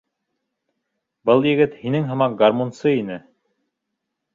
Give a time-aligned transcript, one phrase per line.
[1.31, 3.23] —Был егет һинең һымаҡ гармунсы ине.